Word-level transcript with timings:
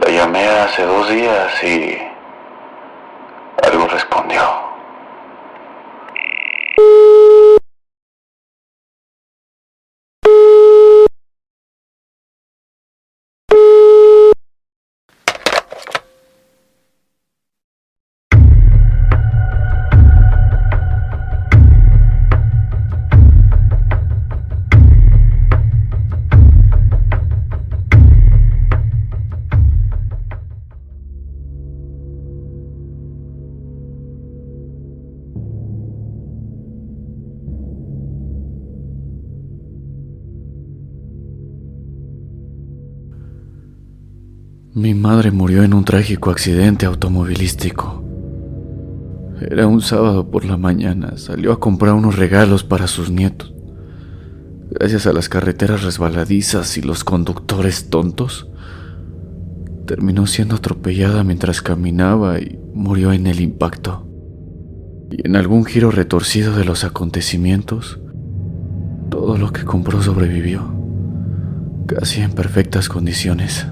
La 0.00 0.10
llamé 0.10 0.46
hace 0.46 0.82
dos 0.82 1.10
días 1.10 1.62
y 1.62 2.09
Mi 44.80 44.94
madre 44.94 45.30
murió 45.30 45.62
en 45.62 45.74
un 45.74 45.84
trágico 45.84 46.30
accidente 46.30 46.86
automovilístico. 46.86 48.02
Era 49.38 49.66
un 49.66 49.82
sábado 49.82 50.30
por 50.30 50.46
la 50.46 50.56
mañana, 50.56 51.18
salió 51.18 51.52
a 51.52 51.60
comprar 51.60 51.92
unos 51.92 52.16
regalos 52.16 52.64
para 52.64 52.86
sus 52.86 53.10
nietos. 53.10 53.52
Gracias 54.70 55.06
a 55.06 55.12
las 55.12 55.28
carreteras 55.28 55.82
resbaladizas 55.82 56.78
y 56.78 56.80
los 56.80 57.04
conductores 57.04 57.90
tontos, 57.90 58.48
terminó 59.86 60.26
siendo 60.26 60.56
atropellada 60.56 61.24
mientras 61.24 61.60
caminaba 61.60 62.38
y 62.38 62.58
murió 62.72 63.12
en 63.12 63.26
el 63.26 63.42
impacto. 63.42 64.08
Y 65.10 65.26
en 65.26 65.36
algún 65.36 65.66
giro 65.66 65.90
retorcido 65.90 66.56
de 66.56 66.64
los 66.64 66.84
acontecimientos, 66.84 68.00
todo 69.10 69.36
lo 69.36 69.52
que 69.52 69.66
compró 69.66 70.00
sobrevivió, 70.02 70.72
casi 71.86 72.22
en 72.22 72.32
perfectas 72.32 72.88
condiciones. 72.88 73.66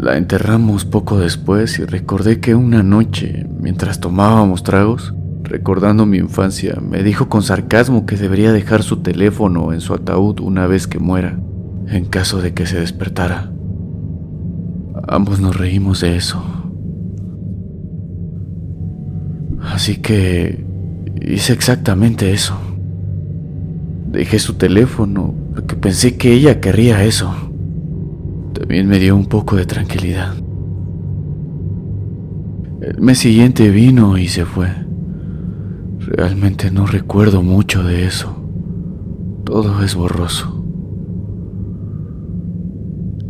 La 0.00 0.16
enterramos 0.16 0.84
poco 0.84 1.18
después 1.18 1.80
y 1.80 1.84
recordé 1.84 2.38
que 2.38 2.54
una 2.54 2.84
noche, 2.84 3.48
mientras 3.58 3.98
tomábamos 3.98 4.62
tragos, 4.62 5.12
recordando 5.42 6.06
mi 6.06 6.18
infancia, 6.18 6.78
me 6.80 7.02
dijo 7.02 7.28
con 7.28 7.42
sarcasmo 7.42 8.06
que 8.06 8.14
debería 8.14 8.52
dejar 8.52 8.84
su 8.84 8.98
teléfono 8.98 9.72
en 9.72 9.80
su 9.80 9.94
ataúd 9.94 10.38
una 10.38 10.68
vez 10.68 10.86
que 10.86 11.00
muera, 11.00 11.40
en 11.88 12.04
caso 12.04 12.40
de 12.40 12.54
que 12.54 12.64
se 12.64 12.78
despertara. 12.78 13.50
Ambos 15.08 15.40
nos 15.40 15.56
reímos 15.56 16.00
de 16.02 16.14
eso. 16.14 16.40
Así 19.62 19.96
que 19.96 20.64
hice 21.20 21.52
exactamente 21.52 22.32
eso. 22.32 22.56
Dejé 24.12 24.38
su 24.38 24.54
teléfono 24.54 25.34
porque 25.56 25.74
pensé 25.74 26.16
que 26.16 26.34
ella 26.34 26.60
querría 26.60 27.02
eso. 27.02 27.47
También 28.58 28.88
me 28.88 28.98
dio 28.98 29.14
un 29.14 29.26
poco 29.26 29.54
de 29.54 29.66
tranquilidad. 29.66 30.34
El 32.80 33.00
mes 33.00 33.18
siguiente 33.18 33.70
vino 33.70 34.18
y 34.18 34.26
se 34.26 34.44
fue. 34.44 34.68
Realmente 36.00 36.72
no 36.72 36.84
recuerdo 36.84 37.40
mucho 37.40 37.84
de 37.84 38.06
eso. 38.06 38.34
Todo 39.44 39.84
es 39.84 39.94
borroso. 39.94 40.64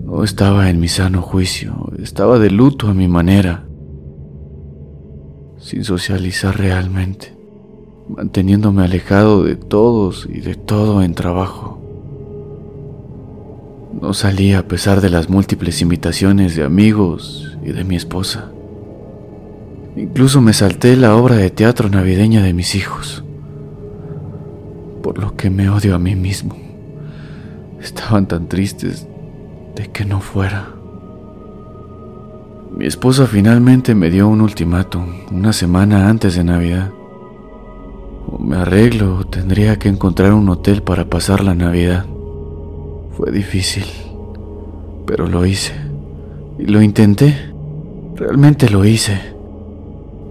No 0.06 0.24
estaba 0.24 0.70
en 0.70 0.80
mi 0.80 0.88
sano 0.88 1.20
juicio, 1.20 1.92
estaba 2.02 2.38
de 2.38 2.50
luto 2.50 2.88
a 2.88 2.94
mi 2.94 3.06
manera, 3.06 3.68
sin 5.58 5.84
socializar 5.84 6.56
realmente, 6.56 7.36
manteniéndome 8.08 8.82
alejado 8.82 9.44
de 9.44 9.56
todos 9.56 10.26
y 10.32 10.40
de 10.40 10.54
todo 10.54 11.02
en 11.02 11.14
trabajo. 11.14 11.77
No 14.00 14.14
salí 14.14 14.54
a 14.54 14.69
pesar 14.69 15.00
de 15.00 15.10
las 15.10 15.28
múltiples 15.28 15.82
invitaciones 15.82 16.54
de 16.54 16.62
amigos 16.62 17.59
y 17.64 17.72
de 17.72 17.82
mi 17.82 17.97
esposa. 17.97 18.53
Incluso 19.97 20.41
me 20.41 20.53
salté 20.53 20.97
la 20.97 21.16
obra 21.16 21.34
de 21.34 21.50
teatro 21.50 21.88
navideña 21.88 22.44
de 22.44 22.53
mis 22.53 22.76
hijos, 22.76 23.25
por 25.03 25.19
lo 25.19 25.34
que 25.34 25.50
me 25.50 25.69
odio 25.69 25.97
a 25.97 25.98
mí 25.98 26.14
mismo. 26.14 26.56
Estaban 27.81 28.28
tan 28.28 28.48
tristes 28.48 29.08
de 29.75 29.88
que 29.88 30.04
no 30.04 30.20
fuera. 30.20 30.69
Mi 32.76 32.87
esposa 32.87 33.26
finalmente 33.26 33.97
me 33.97 34.10
dio 34.10 34.28
un 34.28 34.42
ultimátum 34.42 35.06
una 35.32 35.53
semana 35.53 36.08
antes 36.08 36.37
de 36.37 36.44
Navidad. 36.44 36.92
O 38.28 38.38
me 38.38 38.58
arreglo 38.58 39.16
o 39.16 39.25
tendría 39.25 39.76
que 39.81 39.88
encontrar 39.88 40.34
un 40.34 40.48
hotel 40.48 40.82
para 40.84 41.06
pasar 41.06 41.42
la 41.42 41.56
Navidad. 41.56 42.06
Fue 43.18 43.32
difícil, 43.32 43.82
pero 45.04 45.26
lo 45.26 45.44
hice. 45.44 45.72
Y 46.56 46.66
lo 46.66 46.80
intenté. 46.80 47.34
Realmente 48.14 48.70
lo 48.70 48.84
hice. 48.84 49.18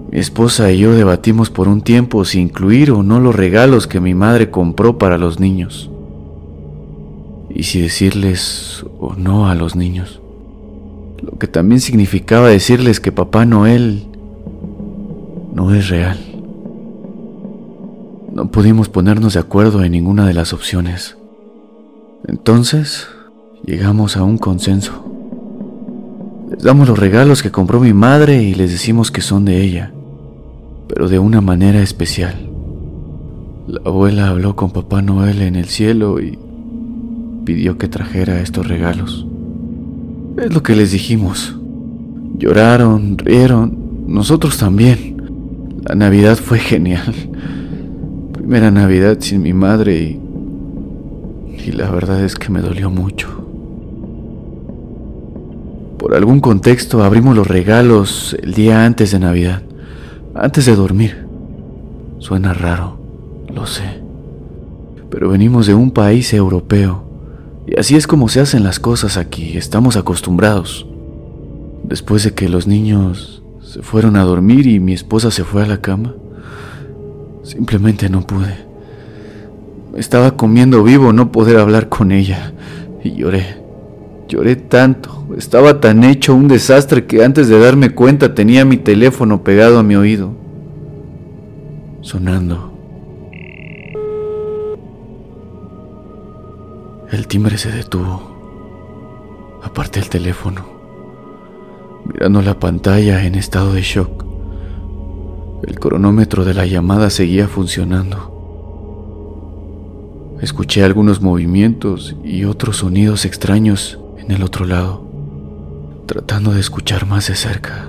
Mi 0.10 0.20
esposa 0.20 0.72
y 0.72 0.78
yo 0.78 0.94
debatimos 0.94 1.50
por 1.50 1.68
un 1.68 1.82
tiempo 1.82 2.24
si 2.24 2.40
incluir 2.40 2.92
o 2.92 3.04
no 3.04 3.20
los 3.20 3.36
regalos 3.36 3.88
que 3.88 4.00
mi 4.00 4.14
madre 4.14 4.52
compró 4.52 4.98
para 4.98 5.18
los 5.18 5.38
niños. 5.38 5.92
Y 7.50 7.64
si 7.64 7.82
decirles 7.82 8.86
o 9.02 9.16
no 9.16 9.50
a 9.50 9.56
los 9.56 9.76
niños. 9.76 10.22
Lo 11.22 11.38
que 11.38 11.48
también 11.48 11.82
significaba 11.82 12.48
decirles 12.48 13.02
que 13.02 13.12
Papá 13.12 13.46
Noel 13.46 14.06
no 15.54 15.76
es 15.76 15.90
real. 15.90 16.18
No 18.32 18.50
pudimos 18.50 18.88
ponernos 18.88 19.34
de 19.34 19.42
acuerdo 19.42 19.84
en 19.84 19.92
ninguna 19.92 20.26
de 20.26 20.34
las 20.34 20.54
opciones. 20.54 21.17
Entonces, 22.28 23.08
llegamos 23.66 24.18
a 24.18 24.24
un 24.24 24.38
consenso. 24.38 24.92
Les 26.52 26.62
damos 26.62 26.88
los 26.88 27.00
regalos 27.00 27.42
que 27.42 27.52
compró 27.52 27.80
mi 27.80 27.94
madre 27.94 28.44
y 28.44 28.54
les 28.54 28.72
decimos 28.72 29.12
que 29.12 29.22
son 29.22 29.46
de 29.46 29.62
ella, 29.62 29.94
pero 30.90 31.08
de 31.08 31.20
una 31.20 31.40
manera 31.40 31.82
especial. 31.82 32.36
La 33.68 33.82
abuela 33.86 34.30
habló 34.30 34.56
con 34.56 34.72
Papá 34.72 35.02
Noel 35.02 35.42
en 35.42 35.56
el 35.56 35.66
cielo 35.66 36.20
y 36.20 36.38
pidió 37.46 37.78
que 37.78 37.88
trajera 37.88 38.42
estos 38.42 38.68
regalos. 38.68 39.26
Es 40.38 40.54
lo 40.54 40.64
que 40.64 40.76
les 40.76 40.92
dijimos. 40.92 41.58
Lloraron, 42.38 43.18
rieron, 43.18 44.06
nosotros 44.08 44.58
también. 44.58 45.18
La 45.84 45.96
Navidad 45.96 46.36
fue 46.36 46.60
genial. 46.60 47.14
Primera 48.34 48.70
Navidad 48.70 49.18
sin 49.22 49.42
mi 49.42 49.54
madre 49.54 50.02
y 50.02 50.27
y 51.68 51.74
la 51.74 51.90
verdad 51.92 52.24
es 52.24 52.36
que 52.36 52.50
me 52.50 52.62
dolió 52.62 52.90
mucho. 52.90 53.28
Por 56.00 56.16
algún 56.16 56.40
contexto 56.40 57.04
abrimos 57.04 57.36
los 57.36 57.46
regalos 57.46 58.38
el 58.42 58.54
día 58.54 58.86
antes 58.86 59.12
de 59.12 59.20
Navidad, 59.20 59.64
antes 60.34 60.66
de 60.66 60.76
dormir. 60.78 61.28
Suena 62.20 62.54
raro, 62.54 62.98
lo 63.54 63.66
sé, 63.66 64.02
pero 65.10 65.30
venimos 65.30 65.68
de 65.68 65.74
un 65.74 65.92
país 65.92 66.34
europeo 66.34 67.04
y 67.68 67.78
así 67.78 67.98
es 67.98 68.08
como 68.08 68.30
se 68.30 68.40
hacen 68.40 68.64
las 68.64 68.80
cosas 68.80 69.18
aquí, 69.18 69.58
estamos 69.58 69.98
acostumbrados. 69.98 70.88
Después 71.84 72.24
de 72.24 72.34
que 72.34 72.48
los 72.48 72.68
niños 72.68 73.44
se 73.62 73.82
fueron 73.82 74.16
a 74.16 74.24
dormir 74.24 74.68
y 74.68 74.80
mi 74.80 74.94
esposa 74.94 75.32
se 75.32 75.44
fue 75.44 75.64
a 75.64 75.68
la 75.68 75.82
cama, 75.82 76.16
simplemente 77.44 78.10
no 78.10 78.26
pude. 78.26 78.67
Estaba 79.98 80.38
comiendo 80.38 80.84
vivo 80.84 81.12
no 81.12 81.32
poder 81.32 81.58
hablar 81.58 81.90
con 81.90 82.12
ella. 82.12 82.54
Y 83.04 83.16
lloré. 83.16 83.58
Lloré 84.28 84.56
tanto. 84.56 85.26
Estaba 85.36 85.82
tan 85.82 86.04
hecho 86.04 86.36
un 86.36 86.48
desastre 86.48 87.08
que 87.08 87.24
antes 87.24 87.48
de 87.50 87.60
darme 87.60 87.90
cuenta 87.90 88.36
tenía 88.36 88.64
mi 88.64 88.78
teléfono 88.78 89.44
pegado 89.44 89.80
a 89.80 89.84
mi 89.84 89.96
oído. 89.96 90.34
Sonando. 92.02 92.74
El 97.12 97.26
timbre 97.28 97.58
se 97.58 97.72
detuvo. 97.72 98.22
Aparté 99.64 100.00
el 100.00 100.10
teléfono. 100.10 100.64
Mirando 102.06 102.44
la 102.44 102.60
pantalla 102.60 103.26
en 103.26 103.34
estado 103.34 103.74
de 103.74 103.82
shock. 103.82 104.26
El 105.64 105.80
cronómetro 105.80 106.46
de 106.46 106.54
la 106.54 106.68
llamada 106.68 107.10
seguía 107.10 107.48
funcionando. 107.48 108.37
Escuché 110.42 110.84
algunos 110.84 111.20
movimientos 111.20 112.16
y 112.24 112.46
otros 112.46 112.78
sonidos 112.78 113.26
extraños 113.26 113.98
en 114.20 114.32
el 114.32 114.44
otro 114.44 114.66
lado, 114.66 115.04
tratando 116.06 116.52
de 116.52 116.60
escuchar 116.60 117.08
más 117.08 117.28
de 117.28 117.36
cerca. 117.36 117.88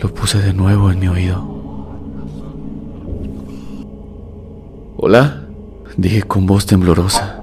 Lo 0.00 0.14
puse 0.14 0.38
de 0.38 0.54
nuevo 0.54 0.92
en 0.92 1.00
mi 1.00 1.08
oído. 1.08 1.44
Hola, 4.96 5.48
dije 5.96 6.22
con 6.22 6.46
voz 6.46 6.64
temblorosa. 6.64 7.42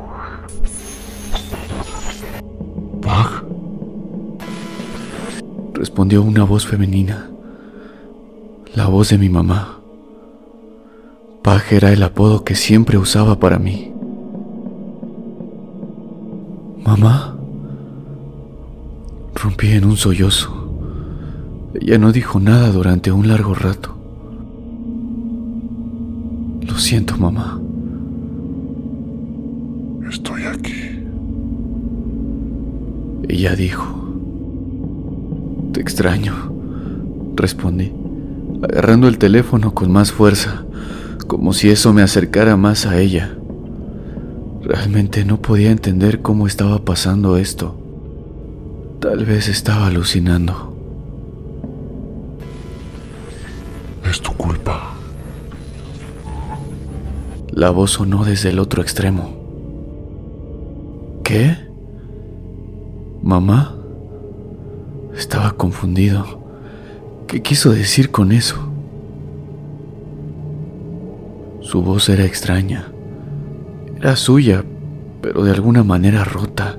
Pag, 3.01 3.43
Respondió 5.73 6.23
una 6.23 6.45
voz 6.45 6.65
femenina, 6.65 7.29
la 8.75 8.87
voz 8.87 9.09
de 9.09 9.17
mi 9.17 9.27
mamá. 9.27 9.80
Pag 11.43 11.63
era 11.71 11.91
el 11.91 12.03
apodo 12.03 12.43
que 12.43 12.55
siempre 12.55 12.97
usaba 12.97 13.39
para 13.39 13.57
mí. 13.57 13.91
Mamá. 16.85 17.35
Rompí 19.35 19.71
en 19.71 19.85
un 19.85 19.97
sollozo. 19.97 20.61
Ella 21.73 21.97
no 21.97 22.11
dijo 22.11 22.39
nada 22.39 22.71
durante 22.71 23.11
un 23.11 23.27
largo 23.27 23.55
rato. 23.55 23.95
Lo 26.61 26.77
siento, 26.77 27.17
mamá. 27.17 27.59
estoy 30.09 30.43
aquí. 30.43 30.99
Ella 33.27 33.55
dijo. 33.55 34.01
Te 35.71 35.79
extraño, 35.79 36.33
respondí, 37.35 37.93
agarrando 38.61 39.07
el 39.07 39.17
teléfono 39.17 39.73
con 39.73 39.89
más 39.89 40.11
fuerza, 40.11 40.65
como 41.31 41.53
si 41.53 41.69
eso 41.69 41.93
me 41.93 42.01
acercara 42.01 42.57
más 42.57 42.85
a 42.85 42.99
ella. 42.99 43.37
Realmente 44.63 45.23
no 45.23 45.41
podía 45.41 45.71
entender 45.71 46.21
cómo 46.21 46.45
estaba 46.45 46.83
pasando 46.83 47.37
esto. 47.37 47.79
Tal 48.99 49.23
vez 49.23 49.47
estaba 49.47 49.87
alucinando. 49.87 50.75
Es 54.03 54.19
tu 54.19 54.33
culpa. 54.33 54.91
La 57.53 57.69
voz 57.69 57.91
sonó 57.91 58.25
desde 58.25 58.49
el 58.49 58.59
otro 58.59 58.81
extremo. 58.81 59.33
¿Qué? 61.23 61.55
¿Mamá? 63.23 63.77
Estaba 65.15 65.51
confundido. 65.53 66.41
¿Qué 67.25 67.41
quiso 67.41 67.71
decir 67.71 68.11
con 68.11 68.33
eso? 68.33 68.70
Su 71.71 71.81
voz 71.81 72.09
era 72.09 72.25
extraña. 72.25 72.91
Era 73.95 74.17
suya, 74.17 74.65
pero 75.21 75.45
de 75.45 75.51
alguna 75.51 75.85
manera 75.85 76.25
rota, 76.25 76.77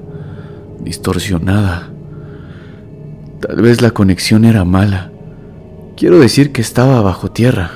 distorsionada. 0.81 1.89
Tal 3.41 3.63
vez 3.63 3.81
la 3.81 3.93
conexión 3.93 4.45
era 4.45 4.67
mala. 4.67 5.11
Quiero 5.97 6.19
decir 6.19 6.53
que 6.53 6.61
estaba 6.61 7.01
bajo 7.01 7.31
tierra. 7.31 7.71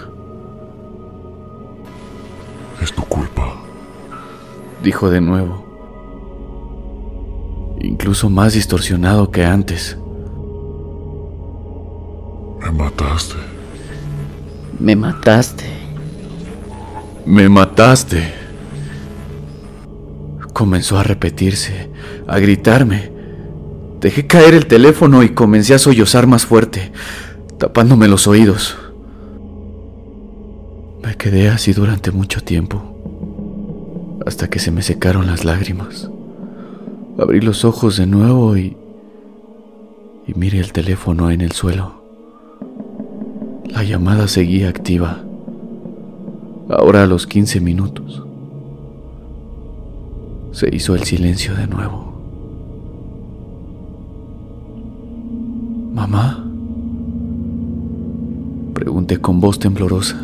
Es 2.82 2.92
tu 2.92 3.00
culpa. 3.04 3.62
dijo 4.82 5.08
de 5.08 5.22
nuevo, 5.22 5.64
incluso 7.80 8.28
más 8.28 8.52
distorsionado 8.52 9.30
que 9.30 9.42
antes. 9.42 9.96
Me 12.60 12.70
mataste. 12.72 13.36
Me 14.78 14.94
mataste. 14.94 15.75
Me 17.26 17.48
mataste. 17.48 18.32
Comenzó 20.52 20.96
a 20.96 21.02
repetirse, 21.02 21.90
a 22.28 22.38
gritarme. 22.38 23.10
Dejé 24.00 24.28
caer 24.28 24.54
el 24.54 24.66
teléfono 24.66 25.24
y 25.24 25.30
comencé 25.30 25.74
a 25.74 25.80
sollozar 25.80 26.28
más 26.28 26.46
fuerte, 26.46 26.92
tapándome 27.58 28.06
los 28.06 28.28
oídos. 28.28 28.76
Me 31.02 31.16
quedé 31.16 31.48
así 31.48 31.72
durante 31.72 32.12
mucho 32.12 32.42
tiempo, 32.42 32.80
hasta 34.24 34.48
que 34.48 34.60
se 34.60 34.70
me 34.70 34.82
secaron 34.82 35.26
las 35.26 35.44
lágrimas. 35.44 36.08
Abrí 37.18 37.40
los 37.40 37.64
ojos 37.64 37.96
de 37.96 38.06
nuevo 38.06 38.56
y... 38.56 38.76
y 40.28 40.34
miré 40.34 40.60
el 40.60 40.72
teléfono 40.72 41.32
en 41.32 41.40
el 41.40 41.50
suelo. 41.50 42.04
La 43.64 43.82
llamada 43.82 44.28
seguía 44.28 44.68
activa. 44.68 45.25
Ahora 46.68 47.04
a 47.04 47.06
los 47.06 47.26
15 47.28 47.60
minutos. 47.60 48.24
Se 50.50 50.74
hizo 50.74 50.96
el 50.96 51.04
silencio 51.04 51.54
de 51.54 51.66
nuevo. 51.68 52.12
¿Mamá? 55.94 56.44
Pregunté 58.74 59.18
con 59.18 59.40
voz 59.40 59.60
temblorosa. 59.60 60.16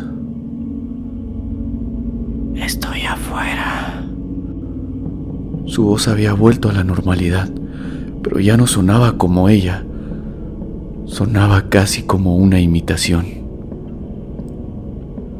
Estoy 2.55 3.03
afuera. 3.03 4.03
Su 5.65 5.85
voz 5.85 6.09
había 6.09 6.33
vuelto 6.33 6.69
a 6.69 6.73
la 6.73 6.83
normalidad, 6.83 7.49
pero 8.21 8.41
ya 8.41 8.57
no 8.57 8.67
sonaba 8.67 9.17
como 9.17 9.47
ella. 9.47 9.85
Sonaba 11.05 11.69
casi 11.69 12.03
como 12.03 12.35
una 12.35 12.59
imitación. 12.59 13.25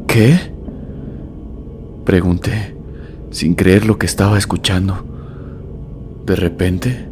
¿Qué? 0.06 0.53
Pregunté, 2.04 2.76
sin 3.30 3.54
creer 3.54 3.86
lo 3.86 3.98
que 3.98 4.06
estaba 4.06 4.38
escuchando. 4.38 5.04
De 6.26 6.36
repente, 6.36 7.08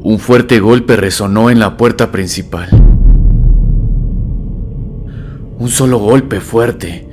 un 0.00 0.18
fuerte 0.18 0.60
golpe 0.60 0.96
resonó 0.96 1.50
en 1.50 1.58
la 1.58 1.76
puerta 1.76 2.12
principal. 2.12 2.68
Un 5.58 5.68
solo 5.68 5.98
golpe 5.98 6.40
fuerte 6.40 7.08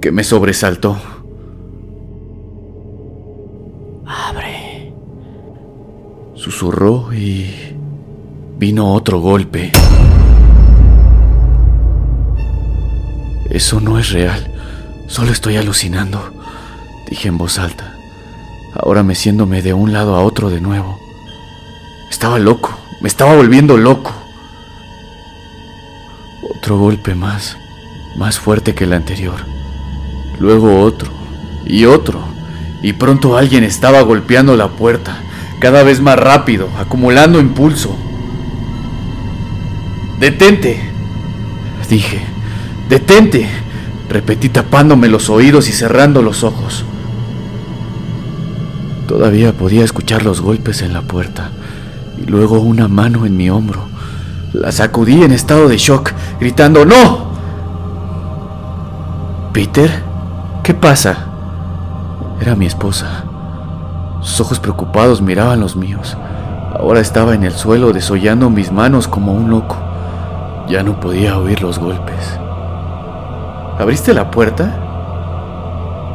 que 0.00 0.12
me 0.12 0.22
sobresaltó. 0.22 0.96
Abre. 4.04 4.92
Susurró 6.34 7.12
y 7.12 7.46
vino 8.58 8.92
otro 8.92 9.20
golpe. 9.20 9.72
Eso 13.50 13.80
no 13.80 13.98
es 13.98 14.12
real, 14.12 14.52
solo 15.06 15.32
estoy 15.32 15.56
alucinando, 15.56 16.20
dije 17.08 17.28
en 17.28 17.38
voz 17.38 17.58
alta, 17.58 17.94
ahora 18.74 19.02
meciéndome 19.02 19.62
de 19.62 19.72
un 19.72 19.92
lado 19.92 20.16
a 20.16 20.22
otro 20.22 20.50
de 20.50 20.60
nuevo. 20.60 21.00
Estaba 22.10 22.38
loco, 22.38 22.78
me 23.00 23.08
estaba 23.08 23.34
volviendo 23.34 23.76
loco. 23.76 24.12
Otro 26.42 26.78
golpe 26.78 27.14
más, 27.14 27.56
más 28.16 28.38
fuerte 28.38 28.74
que 28.74 28.84
el 28.84 28.92
anterior. 28.92 29.44
Luego 30.38 30.80
otro, 30.80 31.10
y 31.64 31.84
otro, 31.84 32.20
y 32.82 32.92
pronto 32.92 33.36
alguien 33.36 33.64
estaba 33.64 34.02
golpeando 34.02 34.56
la 34.56 34.68
puerta, 34.68 35.18
cada 35.60 35.82
vez 35.82 36.00
más 36.00 36.18
rápido, 36.18 36.68
acumulando 36.78 37.40
impulso. 37.40 37.96
¡Detente! 40.18 40.90
Dije, 41.88 42.20
¡detente! 42.88 43.48
Repetí 44.08 44.48
tapándome 44.48 45.08
los 45.08 45.30
oídos 45.30 45.68
y 45.68 45.72
cerrando 45.72 46.22
los 46.22 46.42
ojos. 46.42 46.84
Todavía 49.06 49.52
podía 49.52 49.84
escuchar 49.84 50.24
los 50.24 50.40
golpes 50.40 50.82
en 50.82 50.92
la 50.92 51.02
puerta 51.02 51.50
y 52.18 52.26
luego 52.26 52.58
una 52.58 52.88
mano 52.88 53.24
en 53.24 53.36
mi 53.36 53.48
hombro. 53.50 53.86
La 54.52 54.72
sacudí 54.72 55.22
en 55.22 55.32
estado 55.32 55.68
de 55.68 55.76
shock, 55.76 56.12
gritando 56.40 56.84
¡No! 56.84 57.26
¿Peter? 59.52 60.02
¿Qué 60.62 60.74
pasa? 60.74 61.26
Era 62.40 62.56
mi 62.56 62.66
esposa. 62.66 63.24
Sus 64.22 64.40
ojos 64.40 64.58
preocupados 64.58 65.22
miraban 65.22 65.60
los 65.60 65.76
míos. 65.76 66.16
Ahora 66.78 67.00
estaba 67.00 67.34
en 67.34 67.44
el 67.44 67.52
suelo 67.52 67.92
desollando 67.92 68.50
mis 68.50 68.72
manos 68.72 69.06
como 69.06 69.32
un 69.32 69.50
loco. 69.50 69.76
Ya 70.68 70.82
no 70.82 70.98
podía 70.98 71.38
oír 71.38 71.62
los 71.62 71.78
golpes. 71.78 72.38
¿Abriste 73.78 74.12
la 74.12 74.30
puerta? 74.30 74.74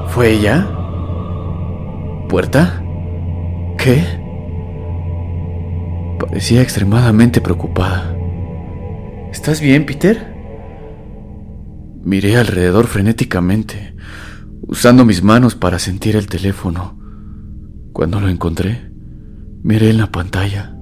¿Fue 0.10 0.32
ella? 0.32 0.68
¿Puerta? 2.32 2.82
¿Qué? 3.78 4.06
Parecía 6.18 6.62
extremadamente 6.62 7.42
preocupada. 7.42 8.16
¿Estás 9.34 9.60
bien, 9.60 9.86
Peter? 9.86 10.34
Miré 12.06 12.38
alrededor 12.38 12.88
frenéticamente, 12.88 13.98
usando 14.62 15.04
mis 15.04 15.22
manos 15.22 15.56
para 15.56 15.78
sentir 15.78 16.16
el 16.16 16.28
teléfono. 16.28 16.98
Cuando 17.92 18.22
lo 18.22 18.30
encontré, 18.30 18.90
miré 19.62 19.90
en 19.90 19.98
la 19.98 20.10
pantalla. 20.10 20.78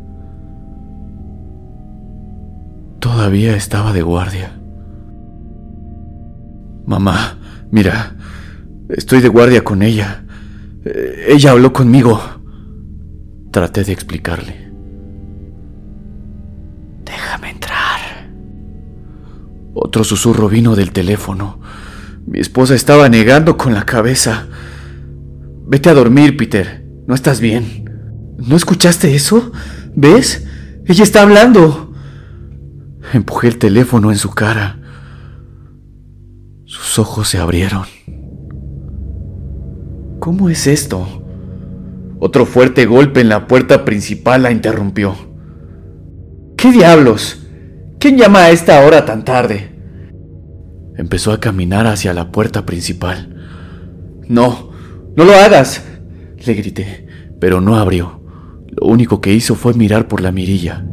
Todavía 2.99 3.55
estaba 3.55 3.91
de 3.91 4.03
guardia. 4.03 4.61
Mamá, 6.85 7.39
mira, 7.71 8.17
estoy 8.89 9.21
de 9.21 9.29
guardia 9.29 9.63
con 9.63 9.81
ella. 9.81 10.25
Eh, 10.85 11.25
Ella 11.29 11.51
habló 11.51 11.73
conmigo. 11.73 12.19
Traté 13.51 13.83
de 13.83 13.91
explicarle. 13.91 14.69
Déjame 17.03 17.49
entrar. 17.51 18.29
Otro 19.73 20.03
susurro 20.03 20.49
vino 20.49 20.75
del 20.75 20.91
teléfono. 20.91 21.59
Mi 22.27 22.39
esposa 22.39 22.75
estaba 22.75 23.09
negando 23.09 23.57
con 23.57 23.73
la 23.73 23.85
cabeza. 23.85 24.47
Vete 25.67 25.89
a 25.89 25.93
dormir, 25.93 26.37
Peter. 26.37 26.85
No 27.07 27.15
estás 27.15 27.39
bien. 27.39 27.85
¿No 28.37 28.55
escuchaste 28.55 29.15
eso? 29.15 29.51
¿Ves? 29.95 30.45
Ella 30.85 31.03
está 31.03 31.21
hablando. 31.23 31.93
Empujé 33.13 33.47
el 33.47 33.57
teléfono 33.57 34.11
en 34.11 34.17
su 34.17 34.29
cara. 34.29 34.79
Sus 36.65 36.99
ojos 36.99 37.27
se 37.29 37.39
abrieron. 37.39 37.85
¿Cómo 40.19 40.49
es 40.49 40.67
esto? 40.67 41.07
Otro 42.19 42.45
fuerte 42.45 42.85
golpe 42.85 43.21
en 43.21 43.29
la 43.29 43.47
puerta 43.47 43.85
principal 43.85 44.43
la 44.43 44.51
interrumpió. 44.51 45.15
¿Qué 46.57 46.73
diablos? 46.73 47.47
¿Quién 47.99 48.17
llama 48.17 48.39
a 48.39 48.49
esta 48.49 48.85
hora 48.85 49.05
tan 49.05 49.23
tarde? 49.23 49.71
Empezó 50.97 51.31
a 51.31 51.39
caminar 51.39 51.87
hacia 51.87 52.13
la 52.13 52.33
puerta 52.33 52.65
principal. 52.65 53.33
No, 54.27 54.71
no 55.15 55.23
lo 55.23 55.33
hagas, 55.33 55.85
le 56.45 56.53
grité, 56.53 57.07
pero 57.39 57.61
no 57.61 57.77
abrió. 57.77 58.21
Lo 58.67 58.87
único 58.87 59.21
que 59.21 59.33
hizo 59.33 59.55
fue 59.55 59.73
mirar 59.73 60.09
por 60.09 60.19
la 60.19 60.33
mirilla. 60.33 60.83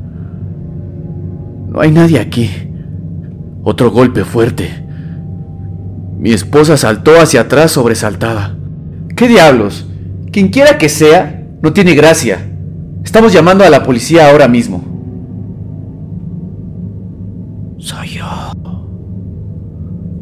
No 1.69 1.81
hay 1.81 1.91
nadie 1.91 2.21
aquí. 2.21 2.49
Otro 3.65 3.91
golpe 3.91 4.25
fuerte. 4.25 4.87
Mi 6.17 6.31
esposa 6.31 6.77
saltó 6.77 7.21
hacia 7.21 7.43
atrás 7.43 7.73
sobresaltada. 7.73 8.57
¿Qué 9.17 9.29
diablos? 9.29 9.87
Quien 10.31 10.49
quiera 10.49 10.77
que 10.77 10.91
sea, 10.91 11.43
no 11.63 11.73
tiene 11.73 11.95
gracia. 11.95 12.53
Estamos 13.03 13.33
llamando 13.33 13.65
a 13.65 13.71
la 13.71 13.83
policía 13.83 14.29
ahora 14.31 14.47
mismo. 14.47 14.85
Soy 17.79 18.09
yo. 18.09 18.27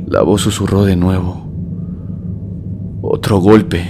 La 0.06 0.22
voz 0.22 0.42
susurró 0.42 0.84
de 0.84 0.94
nuevo. 0.94 1.44
Otro 3.02 3.40
golpe. 3.40 3.84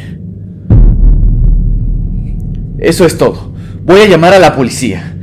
Eso 2.78 3.04
es 3.04 3.18
todo. 3.18 3.52
Voy 3.84 4.00
a 4.00 4.08
llamar 4.08 4.32
a 4.32 4.38
la 4.38 4.56
policía. 4.56 5.18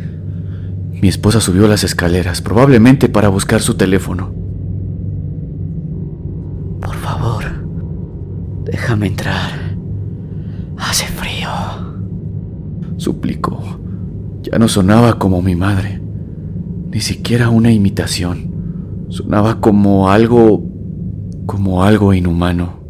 Mi 1.01 1.07
esposa 1.07 1.41
subió 1.41 1.67
las 1.67 1.83
escaleras, 1.83 2.39
probablemente 2.41 3.09
para 3.09 3.29
buscar 3.29 3.61
su 3.61 3.73
teléfono. 3.73 4.31
Por 6.79 6.95
favor, 6.97 7.45
déjame 8.63 9.07
entrar. 9.07 9.60
Hace 10.81 11.05
frío. 11.05 11.49
Suplicó. 12.97 13.61
Ya 14.41 14.57
no 14.57 14.67
sonaba 14.67 15.19
como 15.19 15.41
mi 15.41 15.55
madre, 15.55 16.01
ni 16.91 16.99
siquiera 16.99 17.49
una 17.49 17.71
imitación. 17.71 19.05
Sonaba 19.09 19.61
como 19.61 20.09
algo, 20.09 20.63
como 21.45 21.83
algo 21.83 22.13
inhumano. 22.13 22.81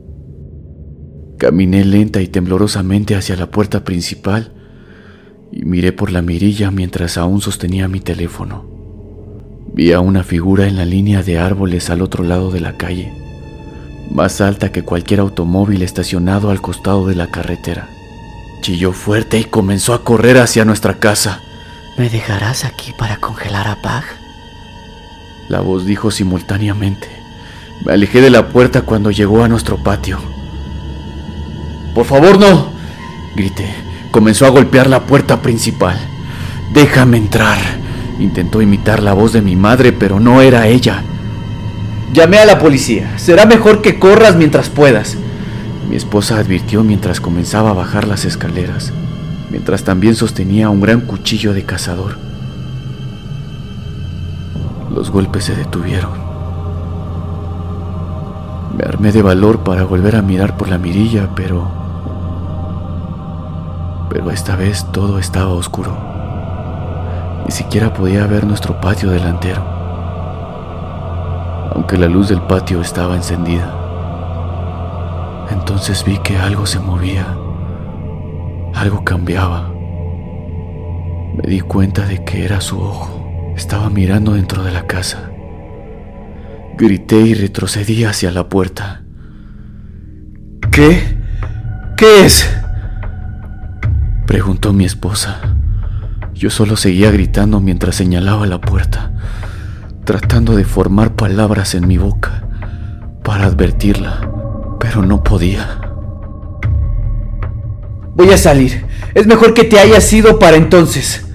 Caminé 1.38 1.83
lenta 1.83 2.21
y 2.21 2.27
temblorosamente 2.27 3.15
hacia 3.15 3.36
la 3.36 3.51
puerta 3.51 3.83
principal 3.83 4.53
y 5.51 5.65
miré 5.65 5.91
por 5.91 6.12
la 6.12 6.21
mirilla 6.21 6.71
mientras 6.71 7.17
aún 7.17 7.41
sostenía 7.41 7.89
mi 7.89 8.00
teléfono. 8.00 8.65
Vi 9.74 9.91
a 9.91 10.00
una 10.00 10.24
figura 10.24 10.67
en 10.67 10.77
la 10.77 10.86
línea 10.86 11.24
de 11.24 11.39
árboles 11.39 11.89
al 11.89 12.01
otro 12.01 12.24
lado 12.24 12.51
de 12.51 12.62
la 12.62 12.77
calle, 12.77 13.12
más 14.12 14.41
alta 14.41 14.72
que 14.72 14.84
cualquier 14.84 15.22
automóvil 15.22 15.82
estacionado 15.82 16.51
al 16.51 16.62
costado 16.62 17.08
de 17.08 17.15
la 17.15 17.27
carretera. 17.27 17.88
Chilló 18.62 18.91
fuerte 18.91 19.39
y 19.39 19.46
comenzó 19.46 19.94
a 19.94 20.03
correr 20.03 20.38
hacia 20.38 20.65
nuestra 20.65 21.00
casa. 21.00 21.41
¿Me 21.98 22.10
dejarás 22.10 22.65
aquí 22.65 22.94
para 22.98 23.18
congelar 23.18 23.68
a 23.68 23.82
Pag? 23.82 24.03
La 25.48 25.62
voz 25.62 25.86
dijo 25.86 26.12
simultáneamente. 26.12 27.08
Me 27.86 27.94
alejé 27.94 28.22
de 28.22 28.30
la 28.30 28.50
puerta 28.50 28.84
cuando 28.84 29.12
llegó 29.12 29.44
a 29.44 29.48
nuestro 29.48 29.77
patio. 29.77 30.20
Por 31.96 32.06
favor, 32.06 32.39
no, 32.39 32.72
grité. 33.36 33.74
Comenzó 34.12 34.46
a 34.46 34.50
golpear 34.50 34.88
la 34.88 35.06
puerta 35.06 35.41
principal. 35.41 35.98
Déjame 36.74 37.18
entrar. 37.18 37.58
Intentó 38.20 38.62
imitar 38.62 39.01
la 39.01 39.13
voz 39.13 39.34
de 39.34 39.41
mi 39.41 39.56
madre, 39.56 39.94
pero 39.94 40.20
no 40.20 40.41
era 40.41 40.68
ella. 40.68 41.03
Llamé 42.13 42.39
a 42.39 42.46
la 42.46 42.60
policía. 42.60 43.18
Será 43.18 43.46
mejor 43.46 43.82
que 43.82 43.98
corras 43.98 44.36
mientras 44.36 44.70
puedas. 44.70 45.18
Mi 45.89 45.96
esposa 45.96 46.38
advirtió 46.38 46.84
mientras 46.84 47.22
comenzaba 47.22 47.72
a 47.72 47.74
bajar 47.74 48.08
las 48.08 48.25
escaleras, 48.25 48.91
mientras 49.50 49.84
también 49.84 50.15
sostenía 50.15 50.70
un 50.70 50.82
gran 50.82 51.01
cuchillo 51.01 51.53
de 51.53 51.63
cazador. 51.63 52.18
Los 54.94 55.10
golpes 55.10 55.46
se 55.46 55.56
detuvieron. 55.56 56.12
Me 58.77 58.84
armé 58.84 59.12
de 59.12 59.22
valor 59.22 59.63
para 59.63 59.84
volver 59.84 60.15
a 60.15 60.22
mirar 60.22 60.58
por 60.58 60.70
la 60.70 60.77
mirilla, 60.77 61.30
pero 61.36 61.82
pero 64.10 64.30
esta 64.30 64.58
vez 64.58 64.86
todo 64.91 65.20
estaba 65.20 65.51
oscuro. 65.51 65.98
Ni 67.46 67.51
siquiera 67.51 67.94
podía 67.94 68.27
ver 68.27 68.46
nuestro 68.46 68.82
patio 68.82 69.10
delantero, 69.10 69.63
aunque 71.71 71.97
la 71.97 72.07
luz 72.07 72.29
del 72.29 72.41
patio 72.41 72.81
estaba 72.81 73.15
encendida. 73.15 73.77
Entonces 75.51 76.03
vi 76.05 76.17
que 76.19 76.37
algo 76.37 76.65
se 76.65 76.79
movía, 76.79 77.25
algo 78.75 79.03
cambiaba. 79.03 79.69
Me 81.35 81.43
di 81.49 81.61
cuenta 81.61 82.05
de 82.05 82.23
que 82.23 82.45
era 82.45 82.61
su 82.61 82.79
ojo. 82.79 83.53
Estaba 83.55 83.89
mirando 83.89 84.33
dentro 84.33 84.63
de 84.63 84.71
la 84.71 84.87
casa. 84.87 85.31
Grité 86.77 87.21
y 87.21 87.33
retrocedí 87.33 88.03
hacia 88.05 88.31
la 88.31 88.49
puerta. 88.49 89.03
¿Qué? 90.71 91.17
¿Qué 91.97 92.25
es? 92.25 92.49
Preguntó 94.25 94.73
mi 94.73 94.85
esposa. 94.85 95.41
Yo 96.33 96.49
solo 96.49 96.75
seguía 96.75 97.11
gritando 97.11 97.59
mientras 97.59 97.95
señalaba 97.95 98.47
la 98.47 98.59
puerta, 98.59 99.11
tratando 100.03 100.55
de 100.55 100.63
formar 100.63 101.15
palabras 101.15 101.75
en 101.75 101.88
mi 101.88 101.98
boca 101.98 102.43
para 103.24 103.46
advertirla, 103.46 104.29
pero 104.79 105.03
no 105.03 105.24
podía. 105.24 105.81
Voy 108.15 108.29
a 108.29 108.38
salir. 108.38 108.86
Es 109.13 109.27
mejor 109.27 109.53
que 109.53 109.63
te 109.63 109.79
hayas 109.79 110.12
ido 110.12 110.39
para 110.39 110.58
entonces. 110.58 111.25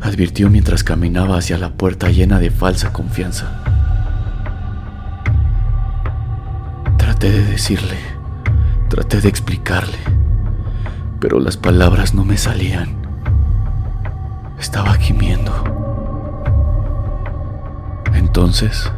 Advirtió 0.00 0.50
mientras 0.50 0.84
caminaba 0.84 1.38
hacia 1.38 1.58
la 1.58 1.74
puerta 1.74 2.10
llena 2.10 2.38
de 2.38 2.50
falsa 2.50 2.92
confianza. 2.92 3.62
Traté 6.96 7.30
de 7.30 7.44
decirle 7.44 8.14
Traté 8.94 9.20
de 9.20 9.28
explicarle, 9.28 9.98
pero 11.18 11.40
las 11.40 11.56
palabras 11.56 12.14
no 12.14 12.24
me 12.24 12.36
salían. 12.36 13.03
Estaba 14.64 14.94
gimiendo. 14.94 15.52
Entonces, 18.14 18.90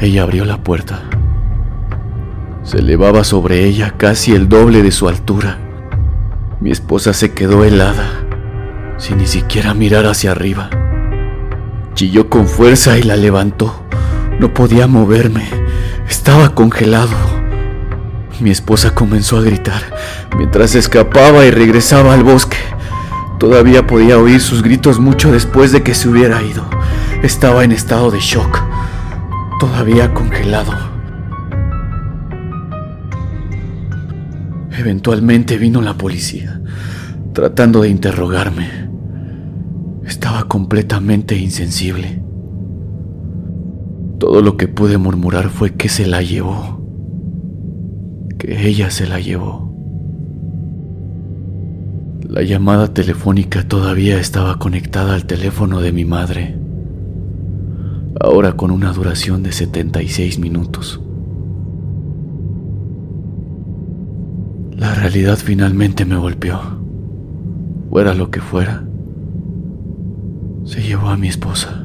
ella 0.00 0.24
abrió 0.24 0.44
la 0.44 0.64
puerta. 0.64 1.04
Se 2.64 2.78
elevaba 2.78 3.22
sobre 3.22 3.64
ella 3.64 3.94
casi 3.96 4.34
el 4.34 4.48
doble 4.48 4.82
de 4.82 4.90
su 4.90 5.08
altura. 5.08 5.56
Mi 6.60 6.72
esposa 6.72 7.12
se 7.12 7.32
quedó 7.32 7.62
helada, 7.62 8.08
sin 8.98 9.18
ni 9.18 9.28
siquiera 9.28 9.72
mirar 9.72 10.06
hacia 10.06 10.32
arriba. 10.32 10.68
Chilló 11.94 12.28
con 12.28 12.48
fuerza 12.48 12.98
y 12.98 13.04
la 13.04 13.14
levantó. 13.14 13.84
No 14.40 14.52
podía 14.52 14.88
moverme. 14.88 15.44
Estaba 16.08 16.56
congelado. 16.56 17.16
Mi 18.40 18.50
esposa 18.50 18.96
comenzó 18.96 19.38
a 19.38 19.42
gritar 19.42 19.80
mientras 20.36 20.74
escapaba 20.74 21.44
y 21.44 21.52
regresaba 21.52 22.14
al 22.14 22.24
bosque. 22.24 22.56
Todavía 23.40 23.86
podía 23.86 24.18
oír 24.18 24.38
sus 24.38 24.62
gritos 24.62 25.00
mucho 25.00 25.32
después 25.32 25.72
de 25.72 25.82
que 25.82 25.94
se 25.94 26.08
hubiera 26.08 26.40
ido. 26.42 26.64
Estaba 27.24 27.64
en 27.64 27.72
estado 27.72 28.12
de 28.12 28.20
shock, 28.20 28.62
todavía 29.58 30.14
congelado. 30.14 30.72
Eventualmente 34.78 35.58
vino 35.58 35.82
la 35.82 35.94
policía, 35.94 36.60
tratando 37.32 37.82
de 37.82 37.88
interrogarme. 37.88 38.68
Estaba 40.04 40.44
completamente 40.44 41.36
insensible. 41.36 42.22
Todo 44.18 44.42
lo 44.42 44.56
que 44.56 44.68
pude 44.68 44.98
murmurar 44.98 45.48
fue 45.48 45.74
que 45.74 45.88
se 45.88 46.06
la 46.06 46.22
llevó 46.22 46.80
que 48.40 48.66
ella 48.66 48.90
se 48.90 49.06
la 49.06 49.20
llevó. 49.20 49.69
La 52.30 52.44
llamada 52.44 52.94
telefónica 52.94 53.66
todavía 53.66 54.20
estaba 54.20 54.60
conectada 54.60 55.14
al 55.14 55.26
teléfono 55.26 55.80
de 55.80 55.90
mi 55.90 56.04
madre, 56.04 56.56
ahora 58.20 58.52
con 58.52 58.70
una 58.70 58.92
duración 58.92 59.42
de 59.42 59.50
76 59.50 60.38
minutos. 60.38 61.00
La 64.76 64.94
realidad 64.94 65.38
finalmente 65.42 66.04
me 66.04 66.18
golpeó. 66.18 66.60
Fuera 67.90 68.14
lo 68.14 68.30
que 68.30 68.40
fuera, 68.40 68.84
se 70.62 70.82
llevó 70.82 71.08
a 71.08 71.16
mi 71.16 71.26
esposa. 71.26 71.84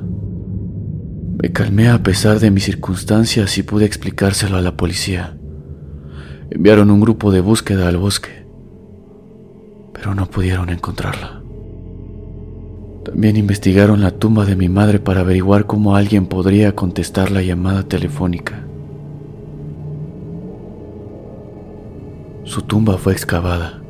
Me 1.41 1.51
calmé 1.53 1.89
a 1.89 2.03
pesar 2.03 2.39
de 2.39 2.51
mis 2.51 2.65
circunstancias 2.65 3.57
y 3.57 3.63
pude 3.63 3.85
explicárselo 3.85 4.57
a 4.57 4.61
la 4.61 4.77
policía. 4.77 5.35
Enviaron 6.51 6.91
un 6.91 7.01
grupo 7.01 7.31
de 7.31 7.41
búsqueda 7.41 7.87
al 7.87 7.97
bosque, 7.97 8.44
pero 10.05 10.13
no 10.13 10.27
pudieron 10.27 10.69
encontrarla. 10.69 11.41
También 13.03 13.37
investigaron 13.37 14.01
la 14.01 14.11
tumba 14.11 14.45
de 14.45 14.55
mi 14.55 14.69
madre 14.69 14.99
para 14.99 15.21
averiguar 15.21 15.65
cómo 15.65 15.95
alguien 15.95 16.27
podría 16.27 16.75
contestar 16.75 17.31
la 17.31 17.41
llamada 17.41 17.81
telefónica. 17.81 18.63
Su 22.43 22.61
tumba 22.61 22.99
fue 22.99 23.13
excavada, 23.13 23.81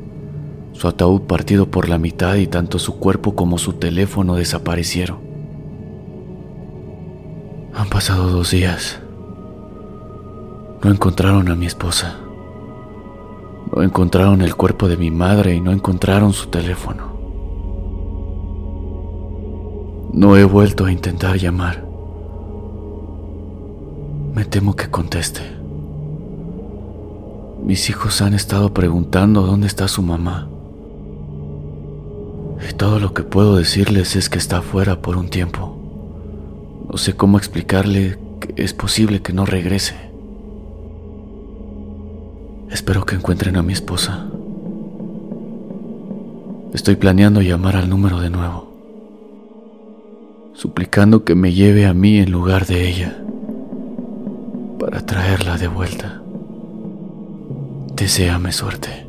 su 0.72 0.88
ataúd 0.88 1.20
partido 1.26 1.70
por 1.70 1.86
la 1.86 1.98
mitad 1.98 2.36
y 2.36 2.46
tanto 2.46 2.78
su 2.78 2.98
cuerpo 2.98 3.34
como 3.34 3.58
su 3.58 3.74
teléfono 3.74 4.36
desaparecieron. 4.36 5.18
Han 7.74 7.90
pasado 7.90 8.30
dos 8.30 8.52
días. 8.52 9.02
No 10.82 10.90
encontraron 10.90 11.50
a 11.50 11.54
mi 11.54 11.66
esposa. 11.66 12.20
Encontraron 13.82 14.40
el 14.40 14.56
cuerpo 14.56 14.88
de 14.88 14.96
mi 14.96 15.10
madre 15.10 15.54
y 15.54 15.60
no 15.60 15.70
encontraron 15.70 16.32
su 16.32 16.48
teléfono. 16.48 17.16
No 20.12 20.36
he 20.36 20.44
vuelto 20.44 20.86
a 20.86 20.92
intentar 20.92 21.36
llamar. 21.36 21.86
Me 24.34 24.44
temo 24.46 24.74
que 24.74 24.90
conteste. 24.90 25.42
Mis 27.62 27.90
hijos 27.90 28.22
han 28.22 28.32
estado 28.32 28.72
preguntando 28.72 29.42
dónde 29.42 29.66
está 29.66 29.88
su 29.88 30.02
mamá. 30.02 30.48
Y 32.68 32.72
todo 32.74 32.98
lo 32.98 33.12
que 33.12 33.24
puedo 33.24 33.56
decirles 33.56 34.16
es 34.16 34.30
que 34.30 34.38
está 34.38 34.62
fuera 34.62 35.02
por 35.02 35.16
un 35.16 35.28
tiempo. 35.28 35.76
No 36.90 36.96
sé 36.96 37.14
cómo 37.14 37.36
explicarle 37.36 38.18
que 38.40 38.62
es 38.62 38.72
posible 38.72 39.20
que 39.20 39.32
no 39.32 39.44
regrese. 39.44 40.05
Espero 42.70 43.04
que 43.04 43.16
encuentren 43.16 43.56
a 43.56 43.62
mi 43.62 43.72
esposa. 43.72 44.26
Estoy 46.72 46.96
planeando 46.96 47.40
llamar 47.40 47.76
al 47.76 47.88
número 47.88 48.20
de 48.20 48.30
nuevo 48.30 48.76
suplicando 50.56 51.22
que 51.22 51.34
me 51.34 51.52
lleve 51.52 51.84
a 51.86 51.92
mí 51.92 52.18
en 52.18 52.32
lugar 52.32 52.66
de 52.66 52.88
ella, 52.88 53.22
para 54.80 55.04
traerla 55.04 55.58
de 55.58 55.68
vuelta. 55.68 56.22
Deseame 57.94 58.52
suerte. 58.52 59.05